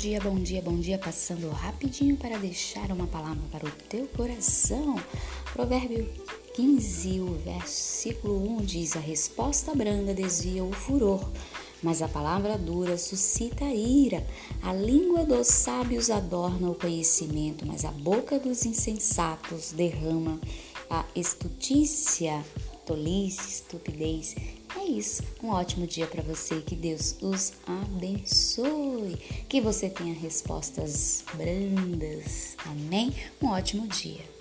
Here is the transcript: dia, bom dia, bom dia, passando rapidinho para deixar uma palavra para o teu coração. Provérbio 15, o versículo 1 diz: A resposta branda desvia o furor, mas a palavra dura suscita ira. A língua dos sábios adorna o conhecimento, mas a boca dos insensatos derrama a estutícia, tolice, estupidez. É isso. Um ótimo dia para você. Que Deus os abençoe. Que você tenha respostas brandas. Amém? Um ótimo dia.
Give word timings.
dia, 0.00 0.18
bom 0.18 0.36
dia, 0.36 0.62
bom 0.62 0.80
dia, 0.80 0.98
passando 0.98 1.50
rapidinho 1.50 2.16
para 2.16 2.38
deixar 2.38 2.90
uma 2.90 3.06
palavra 3.06 3.42
para 3.52 3.66
o 3.66 3.70
teu 3.86 4.06
coração. 4.06 4.98
Provérbio 5.52 6.10
15, 6.54 7.20
o 7.20 7.34
versículo 7.34 8.42
1 8.56 8.64
diz: 8.64 8.96
A 8.96 8.98
resposta 8.98 9.74
branda 9.74 10.14
desvia 10.14 10.64
o 10.64 10.72
furor, 10.72 11.22
mas 11.82 12.00
a 12.00 12.08
palavra 12.08 12.56
dura 12.56 12.96
suscita 12.96 13.66
ira. 13.66 14.26
A 14.62 14.72
língua 14.72 15.22
dos 15.22 15.48
sábios 15.48 16.08
adorna 16.08 16.70
o 16.70 16.74
conhecimento, 16.74 17.66
mas 17.66 17.84
a 17.84 17.90
boca 17.90 18.38
dos 18.38 18.64
insensatos 18.64 19.72
derrama 19.72 20.40
a 20.88 21.04
estutícia, 21.14 22.42
tolice, 22.86 23.50
estupidez. 23.50 24.34
É 24.76 24.84
isso. 24.84 25.22
Um 25.42 25.48
ótimo 25.48 25.86
dia 25.86 26.06
para 26.06 26.22
você. 26.22 26.60
Que 26.60 26.76
Deus 26.76 27.16
os 27.20 27.52
abençoe. 27.66 29.16
Que 29.48 29.60
você 29.60 29.88
tenha 29.88 30.14
respostas 30.14 31.24
brandas. 31.34 32.56
Amém? 32.66 33.12
Um 33.42 33.48
ótimo 33.48 33.86
dia. 33.88 34.39